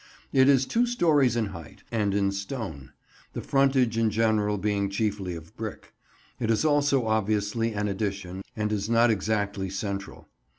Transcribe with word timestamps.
It 0.33 0.49
is 0.49 0.65
two 0.65 0.87
storeys 0.87 1.35
in 1.35 1.45
height, 1.53 1.83
and 1.91 2.15
in 2.15 2.31
stone: 2.31 2.91
the 3.33 3.41
frontage 3.43 3.99
in 3.99 4.09
general 4.09 4.57
being 4.57 4.89
chiefly 4.89 5.35
of 5.35 5.55
brick. 5.55 5.93
It 6.39 6.49
is 6.49 6.65
also 6.65 7.05
obviously 7.05 7.73
an 7.73 7.87
addition, 7.87 8.41
and 8.55 8.71
is 8.71 8.89
not 8.89 9.11
exactly 9.11 9.69
central. 9.69 10.27